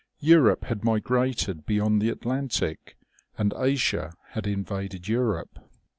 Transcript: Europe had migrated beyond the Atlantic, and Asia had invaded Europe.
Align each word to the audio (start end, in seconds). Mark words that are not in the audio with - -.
Europe 0.17 0.63
had 0.63 0.83
migrated 0.83 1.63
beyond 1.63 2.01
the 2.01 2.09
Atlantic, 2.09 2.97
and 3.37 3.53
Asia 3.55 4.13
had 4.29 4.47
invaded 4.47 5.07
Europe. 5.07 5.59